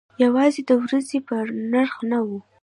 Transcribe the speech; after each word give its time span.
یوازې 0.23 0.61
د 0.69 0.71
ورځې 0.83 1.17
په 1.27 1.35
نرخ 1.71 1.91
نه 2.09 2.19
و. 2.25 2.27